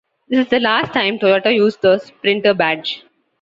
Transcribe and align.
This 0.29 0.39
is 0.39 0.47
the 0.49 0.59
last 0.59 0.93
time 0.95 1.19
Toyota 1.19 1.53
used 1.55 1.83
the 1.83 1.99
Sprinter 1.99 2.55
badge. 2.55 3.03